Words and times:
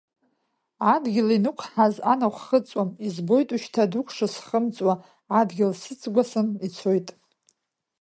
Адгьыл 0.93 1.29
инықәҳаз 1.37 1.95
анаҟәхыҵуам, 2.11 2.89
избоит 3.07 3.49
ушьҭа 3.55 3.83
дук 3.91 4.07
шысхымҵуа, 4.15 4.93
адгьыл 5.39 5.73
сыҵӷәасан 5.81 6.47
ицоит. 6.67 7.07